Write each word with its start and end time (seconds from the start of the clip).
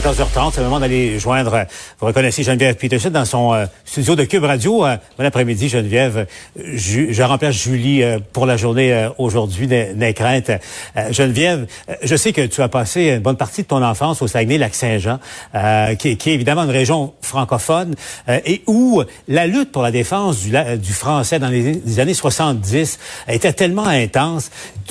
14h30, 0.00 0.50
c'est 0.52 0.58
le 0.60 0.64
moment 0.64 0.78
d'aller 0.78 1.18
joindre, 1.18 1.64
vous 1.98 2.06
reconnaissez 2.06 2.42
Geneviève 2.42 2.74
Peterson 2.76 3.08
dans 3.08 3.24
son 3.24 3.54
euh, 3.54 3.64
studio 3.86 4.14
de 4.14 4.24
Cube 4.24 4.44
Radio. 4.44 4.84
Euh, 4.84 4.98
bon 5.18 5.24
après-midi, 5.24 5.70
Geneviève. 5.70 6.26
Ju- 6.54 7.14
je 7.14 7.22
remplace 7.22 7.54
Julie 7.54 8.02
euh, 8.02 8.18
pour 8.34 8.44
la 8.44 8.58
journée 8.58 8.92
euh, 8.92 9.08
aujourd'hui, 9.16 9.66
n'aie 9.66 10.12
crainte. 10.12 10.50
Euh, 10.50 11.12
Geneviève, 11.12 11.66
euh, 11.88 11.94
je 12.02 12.14
sais 12.14 12.34
que 12.34 12.42
tu 12.42 12.60
as 12.60 12.68
passé 12.68 13.08
une 13.08 13.20
bonne 13.20 13.38
partie 13.38 13.62
de 13.62 13.68
ton 13.68 13.82
enfance 13.82 14.20
au 14.20 14.26
Saguenay-Lac-Saint-Jean, 14.26 15.18
qui, 15.98 16.18
qui 16.18 16.30
est 16.30 16.34
évidemment 16.34 16.64
une 16.64 16.70
région 16.70 17.14
francophone, 17.22 17.94
et 18.28 18.60
où 18.66 19.02
la 19.28 19.46
lutte 19.46 19.72
pour 19.72 19.82
la 19.82 19.90
défense 19.90 20.40
du, 20.40 20.50
du 20.76 20.92
français 20.92 21.38
dans 21.38 21.48
les, 21.48 22.00
années 22.00 22.12
70 22.14 22.98
était 23.28 23.52
tellement 23.54 23.86
intense. 23.86 24.50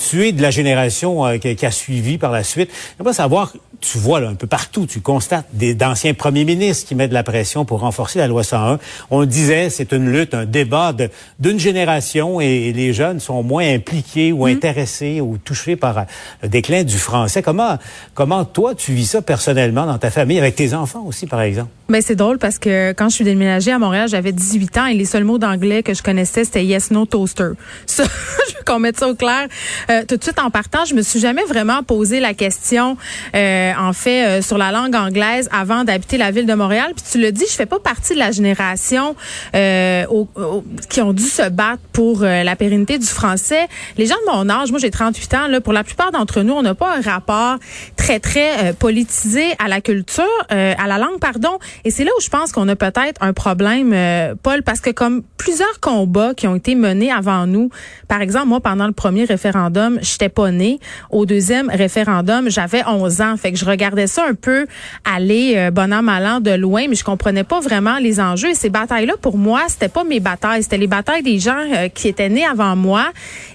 Tu 0.09 0.27
es 0.27 0.31
de 0.31 0.41
la 0.41 0.49
génération 0.49 1.37
qui, 1.37 1.55
qui 1.55 1.65
a 1.65 1.71
suivi 1.71 2.17
par 2.17 2.31
la 2.31 2.43
suite. 2.43 2.71
J'aimerais 2.97 3.13
savoir, 3.13 3.53
tu 3.91 3.97
vois 3.97 4.19
là, 4.19 4.29
un 4.29 4.35
peu 4.35 4.47
partout, 4.47 4.85
tu 4.85 4.99
constates 5.01 5.45
des 5.53 5.73
d'anciens 5.75 6.13
premiers 6.13 6.45
ministres 6.45 6.87
qui 6.87 6.95
mettent 6.95 7.09
de 7.09 7.13
la 7.15 7.23
pression 7.23 7.65
pour 7.65 7.81
renforcer 7.81 8.19
la 8.19 8.27
loi 8.27 8.43
101. 8.43 8.79
On 9.11 9.19
le 9.21 9.25
disait, 9.27 9.69
c'est 9.69 9.91
une 9.91 10.09
lutte, 10.11 10.33
un 10.33 10.45
débat 10.45 10.93
de- 10.93 11.09
d'une 11.39 11.59
génération 11.59 12.41
et, 12.41 12.45
et 12.45 12.73
les 12.73 12.93
jeunes 12.93 13.19
sont 13.19 13.43
moins 13.43 13.67
impliqués 13.73 14.31
ou 14.31 14.45
intéressés 14.45 15.21
ou 15.21 15.37
touchés 15.37 15.75
par 15.75 15.97
euh, 15.97 16.01
le 16.43 16.49
déclin 16.49 16.83
du 16.83 16.97
français. 16.97 17.41
Comment, 17.41 17.77
comment 18.13 18.45
toi 18.45 18.73
tu 18.75 18.93
vis 18.93 19.05
ça 19.05 19.21
personnellement 19.21 19.85
dans 19.85 19.97
ta 19.97 20.09
famille, 20.09 20.39
avec 20.39 20.55
tes 20.55 20.73
enfants 20.73 21.03
aussi, 21.07 21.27
par 21.27 21.41
exemple? 21.41 21.69
Ben 21.87 22.01
c'est 22.01 22.15
drôle 22.15 22.39
parce 22.39 22.57
que 22.57 22.93
quand 22.93 23.09
je 23.09 23.15
suis 23.15 23.25
déménagée 23.25 23.71
à 23.71 23.77
Montréal, 23.77 24.09
j'avais 24.09 24.31
18 24.31 24.77
ans 24.79 24.85
et 24.87 24.95
les 24.95 25.05
seuls 25.05 25.23
mots 25.23 25.37
d'anglais 25.37 25.83
que 25.83 25.93
je 25.93 26.01
connaissais 26.01 26.43
c'était 26.43 26.65
yes 26.65 26.89
no 26.89 27.05
toaster. 27.05 27.49
Ça, 27.85 28.03
je 28.49 28.55
veux 28.57 28.63
qu'on 28.65 28.79
mette 28.79 28.97
ça 28.99 29.07
au 29.07 29.13
clair. 29.13 29.47
Euh, 29.91 30.03
tout 30.07 30.17
de 30.17 30.23
suite 30.23 30.39
en 30.39 30.49
partant, 30.49 30.85
je 30.85 30.95
me 30.95 31.03
suis 31.03 31.19
jamais 31.19 31.43
vraiment 31.43 31.83
posé 31.83 32.19
la 32.19 32.33
question 32.33 32.97
euh, 33.35 33.73
en 33.79 33.93
fait 33.93 34.25
euh, 34.25 34.41
sur 34.41 34.57
la 34.57 34.71
langue 34.71 34.95
anglaise 34.95 35.49
avant 35.51 35.83
d'habiter 35.83 36.17
la 36.17 36.31
ville 36.31 36.45
de 36.45 36.53
Montréal. 36.53 36.91
Puis 36.95 37.05
tu 37.11 37.19
le 37.21 37.31
dis, 37.31 37.45
je 37.49 37.53
fais 37.55 37.65
pas 37.65 37.79
partie 37.79 38.13
de 38.13 38.19
la 38.19 38.31
génération 38.31 39.15
euh, 39.55 40.05
au- 40.09 40.27
au- 40.35 40.63
qui 40.89 41.01
ont 41.01 41.13
dû 41.13 41.23
se 41.23 41.49
battre 41.49 41.81
pour 41.93 42.23
euh, 42.23 42.43
la 42.43 42.55
pérennité 42.55 42.97
du 42.97 43.05
français. 43.07 43.67
Les 43.97 44.05
gens 44.05 44.15
de 44.27 44.31
mon 44.31 44.49
âge, 44.49 44.71
moi 44.71 44.79
j'ai 44.79 44.91
38 44.91 45.33
ans, 45.33 45.47
là, 45.47 45.61
pour 45.61 45.73
la 45.73 45.83
plupart 45.83 46.11
d'entre 46.11 46.41
nous, 46.41 46.53
on 46.53 46.61
n'a 46.61 46.75
pas 46.75 46.95
un 46.97 47.01
rapport 47.01 47.57
très 47.95 48.19
très 48.19 48.65
euh, 48.69 48.73
politisé 48.73 49.43
à 49.63 49.67
la 49.67 49.81
culture, 49.81 50.23
euh, 50.51 50.73
à 50.77 50.87
la 50.87 50.97
langue, 50.97 51.19
pardon. 51.19 51.57
Et 51.83 51.91
c'est 51.91 52.03
là 52.03 52.11
où 52.17 52.21
je 52.21 52.29
pense 52.29 52.51
qu'on 52.51 52.67
a 52.69 52.75
peut-être 52.75 53.21
un 53.21 53.33
problème, 53.33 53.91
euh, 53.93 54.35
Paul, 54.41 54.63
parce 54.63 54.79
que 54.81 54.89
comme 54.89 55.23
plusieurs 55.37 55.79
combats 55.79 56.33
qui 56.33 56.47
ont 56.47 56.55
été 56.55 56.75
menés 56.75 57.11
avant 57.11 57.45
nous, 57.47 57.69
par 58.07 58.21
exemple, 58.21 58.47
moi 58.47 58.59
pendant 58.61 58.87
le 58.87 58.93
premier 58.93 59.25
référendum, 59.25 59.99
j'étais 60.01 60.29
pas 60.29 60.51
née. 60.51 60.79
Au 61.09 61.25
deuxième 61.25 61.69
référendum, 61.69 62.49
j'avais 62.49 62.83
11 62.87 63.21
ans, 63.21 63.35
fait 63.37 63.51
que 63.51 63.57
regardais 63.69 64.07
ça 64.07 64.25
un 64.27 64.33
peu 64.33 64.67
aller 65.03 65.53
euh, 65.55 65.71
bon 65.71 65.93
an 65.93 66.01
mal 66.01 66.25
an 66.25 66.39
de 66.39 66.51
loin, 66.51 66.87
mais 66.87 66.95
je 66.95 67.03
comprenais 67.03 67.43
pas 67.43 67.59
vraiment 67.59 67.97
les 67.97 68.19
enjeux. 68.19 68.49
Et 68.49 68.55
ces 68.55 68.69
batailles-là, 68.69 69.13
pour 69.21 69.37
moi, 69.37 69.63
c'était 69.67 69.89
pas 69.89 70.03
mes 70.03 70.19
batailles, 70.19 70.63
c'était 70.63 70.77
les 70.77 70.87
batailles 70.87 71.23
des 71.23 71.39
gens 71.39 71.63
euh, 71.73 71.87
qui 71.89 72.07
étaient 72.07 72.29
nés 72.29 72.45
avant 72.45 72.75
moi. 72.75 73.07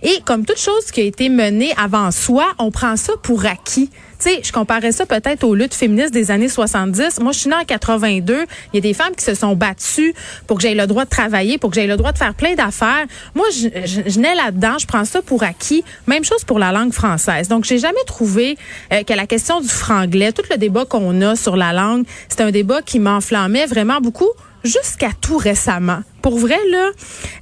Et 0.03 0.21
comme 0.25 0.45
toute 0.45 0.59
chose 0.59 0.91
qui 0.93 1.01
a 1.01 1.05
été 1.05 1.29
menée 1.29 1.73
avant 1.77 2.11
soi, 2.11 2.47
on 2.59 2.71
prend 2.71 2.97
ça 2.97 3.13
pour 3.23 3.47
acquis. 3.47 3.91
Tu 4.21 4.29
sais, 4.29 4.41
je 4.45 4.53
comparais 4.53 4.93
ça 4.93 5.07
peut-être 5.07 5.45
aux 5.45 5.55
luttes 5.55 5.75
féministes 5.75 6.13
des 6.13 6.31
années 6.31 6.51
70. 6.51 7.21
Moi, 7.21 7.33
je 7.33 7.39
suis 7.39 7.49
née 7.49 7.57
en 7.57 7.65
82. 7.65 8.45
Il 8.73 8.77
y 8.77 8.79
a 8.79 8.81
des 8.83 8.93
femmes 8.93 9.15
qui 9.17 9.25
se 9.25 9.35
sont 9.35 9.57
battues 9.57 10.15
pour 10.47 10.59
que 10.59 10.63
j'aie 10.63 10.75
le 10.75 10.87
droit 10.87 11.05
de 11.05 11.11
travailler, 11.11 11.57
pour 11.57 11.71
que 11.71 11.77
j'aie 11.77 11.87
le 11.87 11.97
droit 11.97 12.13
de 12.13 12.19
faire 12.19 12.35
plein 12.35 12.55
d'affaires. 12.55 13.07
Moi, 13.35 13.47
je, 13.51 13.69
je, 13.87 14.11
je 14.11 14.21
nais 14.21 14.35
là-dedans. 14.35 14.77
Je 14.79 14.87
prends 14.87 15.07
ça 15.07 15.23
pour 15.23 15.43
acquis. 15.43 15.85
Même 16.07 16.25
chose 16.25 16.45
pour 16.45 16.59
la 16.59 16.71
langue 16.71 16.93
française. 16.93 17.49
Donc, 17.49 17.65
j'ai 17.65 17.79
jamais 17.79 18.05
trouvé 18.07 18.59
euh, 18.93 19.03
que 19.05 19.15
la 19.15 19.27
question 19.27 19.61
du 19.63 19.69
franglais, 19.69 20.33
tout 20.33 20.45
le 20.51 20.59
débat 20.59 20.85
qu'on 20.85 21.23
a 21.23 21.35
sur 21.35 21.57
la 21.57 21.73
langue, 21.73 22.05
c'est 22.29 22.43
un 22.43 22.51
débat 22.51 22.83
qui 22.83 22.99
m'enflammait 22.99 23.67
vraiment 23.67 24.03
beaucoup 24.03 24.29
jusqu'à 24.65 25.11
tout 25.19 25.39
récemment. 25.39 26.01
Pour 26.23 26.39
vrai, 26.39 26.59
là, 26.71 26.91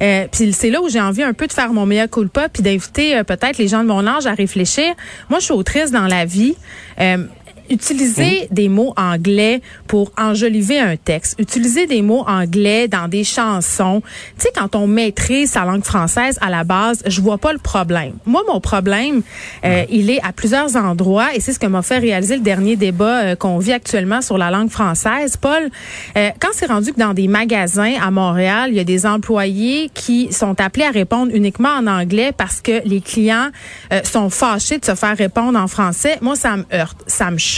euh, 0.03 0.27
puis 0.31 0.53
c'est 0.53 0.71
là 0.71 0.81
où 0.81 0.89
j'ai 0.89 1.01
envie 1.01 1.23
un 1.23 1.33
peu 1.33 1.47
de 1.47 1.53
faire 1.53 1.73
mon 1.73 1.87
meilleur 1.87 2.09
culpa 2.09 2.49
puis 2.49 2.63
d'inviter 2.63 3.17
euh, 3.17 3.25
peut-être 3.25 3.59
les 3.59 3.69
gens 3.69 3.83
de 3.83 3.89
mon 3.89 4.07
âge 4.07 4.27
à 4.27 4.35
réfléchir. 4.35 4.95
Moi, 5.29 5.41
je 5.41 5.47
suis 5.47 5.55
autrice 5.55 5.91
dans 5.91 6.07
la 6.07 6.25
vie. 6.25 6.55
Euh, 7.01 7.25
utiliser 7.71 8.49
des 8.51 8.69
mots 8.69 8.93
anglais 8.97 9.61
pour 9.87 10.13
enjoliver 10.17 10.79
un 10.79 10.97
texte, 10.97 11.39
utiliser 11.39 11.87
des 11.87 12.03
mots 12.03 12.25
anglais 12.27 12.89
dans 12.89 13.09
des 13.09 13.25
chansons. 13.25 14.03
Tu 14.39 14.45
sais, 14.45 14.51
quand 14.55 14.75
on 14.75 14.87
maîtrise 14.87 15.53
sa 15.53 15.65
langue 15.65 15.85
française 15.85 16.39
à 16.41 16.51
la 16.51 16.65
base, 16.65 17.03
je 17.07 17.21
vois 17.21 17.39
pas 17.39 17.53
le 17.53 17.59
problème. 17.59 18.15
Moi, 18.27 18.43
mon 18.49 18.61
problème, 18.61 19.23
euh, 19.65 19.85
il 19.91 20.11
est 20.11 20.21
à 20.23 20.33
plusieurs 20.33 20.77
endroits 20.77 21.35
et 21.35 21.41
c'est 21.41 21.53
ce 21.53 21.59
que 21.59 21.67
m'a 21.67 21.83
fait 21.83 21.99
réaliser 21.99 22.37
le 22.37 22.43
dernier 22.43 22.77
débat 22.77 23.23
euh, 23.23 23.37
qu'on 23.37 23.59
vit 23.59 23.73
actuellement 23.73 24.21
sur 24.21 24.39
la 24.39 24.51
langue 24.51 24.71
française. 24.71 25.37
Paul, 25.37 25.71
euh, 26.17 26.31
quand 26.41 26.49
c'est 26.53 26.67
rendu 26.67 26.93
que 26.93 26.99
dans 26.99 27.15
des 27.15 27.29
magasins 27.29 27.95
à 28.01 28.11
Montréal, 28.11 28.71
il 28.71 28.77
y 28.77 28.81
a 28.81 28.85
des 28.85 29.07
employés 29.07 29.91
qui 29.95 30.33
sont 30.33 30.61
appelés 30.61 30.85
à 30.85 30.91
répondre 30.91 31.33
uniquement 31.35 31.71
en 31.71 31.87
anglais 31.87 32.33
parce 32.37 32.61
que 32.61 32.83
les 32.85 33.01
clients 33.01 33.49
euh, 33.93 34.01
sont 34.05 34.31
fâchés 34.31 34.79
de 34.79 34.85
se 34.85 34.95
faire 34.95 35.17
répondre 35.17 35.59
en 35.59 35.67
français, 35.67 36.19
moi, 36.21 36.37
ça 36.37 36.57
me 36.57 36.65
heurte, 36.73 36.99
ça 37.07 37.31
me 37.31 37.39
choque. 37.39 37.58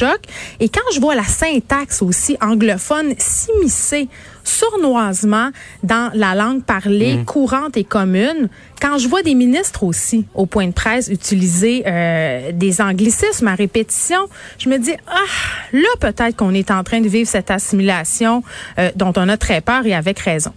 Et 0.61 0.69
quand 0.69 0.81
je 0.95 1.01
vois 1.01 1.15
la 1.15 1.25
syntaxe 1.25 2.03
aussi 2.03 2.37
anglophone 2.41 3.15
s'immiscer 3.19 4.09
sournoisement 4.45 5.51
dans 5.83 6.11
la 6.15 6.35
langue 6.35 6.63
parlée 6.63 7.21
courante 7.27 7.77
et 7.77 7.85
commune, 7.85 8.49
quand 8.81 8.99
je 8.99 9.09
vois 9.09 9.23
des 9.23 9.35
ministres 9.35 9.85
aussi 9.85 10.25
au 10.35 10.47
point 10.47 10.67
de 10.67 10.73
presse 10.73 11.09
utiliser 11.09 11.83
euh, 11.87 12.53
des 12.53 12.81
anglicismes 12.81 13.49
à 13.49 13.55
répétition, 13.55 14.21
je 14.59 14.69
me 14.69 14.79
dis 14.79 14.95
ah 15.07 15.73
là 15.73 15.89
peut-être 16.01 16.37
qu'on 16.37 16.55
est 16.55 16.71
en 16.71 16.83
train 16.83 17.01
de 17.01 17.09
vivre 17.09 17.29
cette 17.29 17.51
assimilation 17.51 18.43
euh, 18.79 18.91
dont 18.97 19.13
on 19.17 19.29
a 19.29 19.37
très 19.37 19.61
peur 19.61 19.87
et 19.87 19.95
avec 19.95 20.19
raison. 20.21 20.53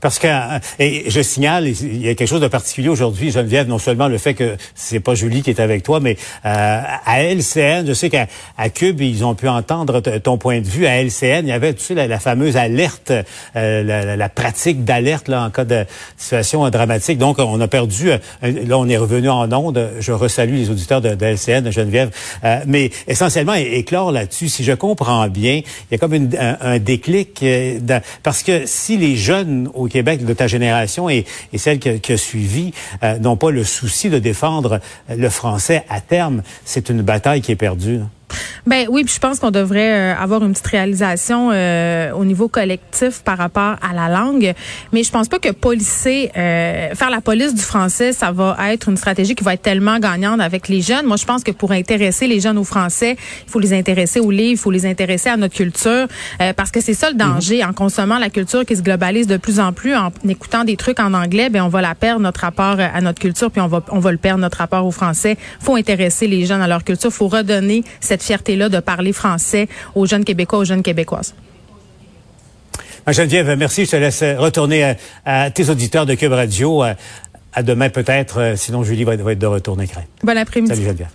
Parce 0.00 0.18
que 0.18 0.26
euh, 0.26 0.58
et 0.78 1.10
je 1.10 1.20
signale, 1.20 1.68
il 1.68 2.02
y 2.02 2.08
a 2.08 2.14
quelque 2.14 2.28
chose 2.28 2.40
de 2.40 2.48
particulier 2.48 2.88
aujourd'hui, 2.88 3.30
Geneviève, 3.30 3.68
non 3.68 3.78
seulement 3.78 4.08
le 4.08 4.18
fait 4.18 4.34
que 4.34 4.56
c'est 4.74 5.00
pas 5.00 5.14
Julie 5.14 5.42
qui 5.42 5.50
est 5.50 5.60
avec 5.60 5.82
toi, 5.82 6.00
mais 6.00 6.16
euh, 6.44 6.82
à 7.04 7.22
LCN, 7.22 7.86
je 7.86 7.92
sais 7.92 8.10
qu'à 8.10 8.26
Cube, 8.74 9.00
ils 9.00 9.24
ont 9.24 9.34
pu 9.34 9.48
entendre 9.48 10.00
ton 10.00 10.38
point 10.38 10.60
de 10.60 10.66
vue. 10.66 10.86
À 10.86 11.02
LCN, 11.02 11.46
il 11.46 11.48
y 11.48 11.52
avait, 11.52 11.74
tu 11.74 11.82
sais, 11.82 11.94
la, 11.94 12.18
fameuse 12.18 12.56
alerte, 12.56 13.12
euh, 13.56 14.16
la, 14.16 14.28
pratique 14.28 14.84
d'alerte 14.84 15.28
là 15.28 15.44
en 15.44 15.50
cas 15.50 15.64
de 15.64 15.84
situation 16.16 16.68
dramatique. 16.70 17.18
Donc, 17.18 17.38
on 17.38 17.60
a 17.60 17.68
perdu. 17.68 18.10
euh, 18.10 18.18
là, 18.42 18.78
on 18.78 18.88
est 18.88 18.96
revenu 18.96 19.28
en 19.28 19.50
onde. 19.52 19.90
Je 20.00 20.12
resalue 20.12 20.54
les 20.54 20.70
auditeurs 20.70 21.00
de, 21.00 21.14
de 21.14 21.26
LCN, 21.26 21.70
Geneviève. 21.70 22.10
Euh, 22.44 22.60
mais 22.66 22.90
essentiellement, 23.06 23.54
éclore 23.54 24.12
là-dessus. 24.12 24.48
Si 24.48 24.64
je 24.64 24.72
comprends 24.72 25.28
bien, 25.28 25.62
il 25.90 25.92
y 25.92 25.94
a 25.94 25.98
comme 25.98 26.14
un, 26.14 26.78
déclic 26.78 27.44
parce 28.22 28.42
que 28.42 28.66
si 28.66 28.96
les 28.96 29.16
jeunes 29.16 29.68
Québec 29.90 30.24
de 30.24 30.32
ta 30.32 30.46
génération 30.46 31.10
et, 31.10 31.26
et 31.52 31.58
celle 31.58 31.78
qui, 31.78 32.12
a 32.12 32.16
suivi 32.16 32.72
euh, 33.02 33.18
n'ont 33.18 33.36
pas 33.36 33.50
le 33.50 33.64
souci 33.64 34.08
de 34.08 34.18
défendre 34.18 34.80
le 35.08 35.28
français 35.28 35.84
à 35.88 36.00
terme, 36.00 36.42
c'est 36.64 36.88
une 36.88 37.02
bataille 37.02 37.42
qui 37.42 37.52
est 37.52 37.56
perdue. 37.56 38.00
Ben 38.66 38.86
oui, 38.88 39.04
puis 39.04 39.14
je 39.14 39.20
pense 39.20 39.38
qu'on 39.38 39.50
devrait 39.50 39.92
euh, 39.92 40.16
avoir 40.16 40.42
une 40.44 40.52
petite 40.52 40.66
réalisation 40.66 41.50
euh, 41.52 42.12
au 42.12 42.24
niveau 42.24 42.48
collectif 42.48 43.22
par 43.24 43.38
rapport 43.38 43.76
à 43.82 43.94
la 43.94 44.08
langue, 44.08 44.54
mais 44.92 45.02
je 45.02 45.10
pense 45.10 45.28
pas 45.28 45.38
que 45.38 45.50
policer, 45.50 46.30
euh, 46.36 46.94
faire 46.94 47.10
la 47.10 47.20
police 47.20 47.54
du 47.54 47.62
français, 47.62 48.12
ça 48.12 48.32
va 48.32 48.56
être 48.72 48.88
une 48.88 48.96
stratégie 48.96 49.34
qui 49.34 49.44
va 49.44 49.54
être 49.54 49.62
tellement 49.62 49.98
gagnante 49.98 50.40
avec 50.40 50.68
les 50.68 50.80
jeunes. 50.80 51.06
Moi, 51.06 51.16
je 51.16 51.24
pense 51.24 51.42
que 51.42 51.50
pour 51.50 51.72
intéresser 51.72 52.26
les 52.26 52.40
jeunes 52.40 52.58
au 52.58 52.64
français, 52.64 53.16
il 53.46 53.50
faut 53.50 53.60
les 53.60 53.72
intéresser 53.72 54.20
aux 54.20 54.30
livres, 54.30 54.52
il 54.52 54.58
faut 54.58 54.70
les 54.70 54.86
intéresser 54.86 55.28
à 55.28 55.36
notre 55.36 55.54
culture, 55.54 56.06
euh, 56.40 56.52
parce 56.54 56.70
que 56.70 56.80
c'est 56.80 56.94
ça 56.94 57.10
le 57.10 57.16
danger 57.16 57.64
en 57.64 57.72
consommant 57.72 58.18
la 58.18 58.30
culture 58.30 58.64
qui 58.64 58.76
se 58.76 58.82
globalise 58.82 59.26
de 59.26 59.36
plus 59.36 59.60
en 59.60 59.72
plus, 59.72 59.94
en 59.94 60.10
écoutant 60.28 60.64
des 60.64 60.76
trucs 60.76 61.00
en 61.00 61.14
anglais, 61.14 61.50
ben 61.50 61.62
on 61.62 61.68
va 61.68 61.80
la 61.80 61.94
perdre 61.94 62.20
notre 62.20 62.40
rapport 62.40 62.76
euh, 62.78 62.86
à 62.92 63.00
notre 63.00 63.20
culture, 63.20 63.50
puis 63.50 63.60
on 63.60 63.68
va 63.68 63.82
on 63.90 63.98
va 63.98 64.12
le 64.12 64.18
perdre 64.18 64.40
notre 64.40 64.58
rapport 64.58 64.86
au 64.86 64.90
français. 64.90 65.36
Faut 65.60 65.76
intéresser 65.76 66.26
les 66.26 66.46
jeunes 66.46 66.62
à 66.62 66.68
leur 66.68 66.84
culture, 66.84 67.10
faut 67.10 67.28
redonner 67.28 67.84
cette 68.00 68.19
fierté-là 68.22 68.68
de 68.68 68.80
parler 68.80 69.12
français 69.12 69.68
aux 69.94 70.06
jeunes 70.06 70.24
Québécois, 70.24 70.60
aux 70.60 70.64
jeunes 70.64 70.82
Québécoises. 70.82 71.34
Ah, 73.06 73.12
Geneviève, 73.12 73.56
merci. 73.56 73.86
Je 73.86 73.90
te 73.92 73.96
laisse 73.96 74.22
retourner 74.22 74.84
à, 74.84 74.96
à 75.24 75.50
tes 75.50 75.68
auditeurs 75.70 76.06
de 76.06 76.14
Cube 76.14 76.32
Radio. 76.32 76.82
À, 76.82 76.94
à 77.52 77.62
demain 77.62 77.88
peut-être, 77.88 78.38
euh, 78.40 78.56
sinon 78.56 78.84
Julie 78.84 79.04
va, 79.04 79.16
va 79.16 79.32
être 79.32 79.38
de 79.38 79.46
retour. 79.46 79.76
Bon 79.76 80.36
après-midi. 80.36 80.72
Salut 80.72 80.86
Geneviève. 80.86 81.08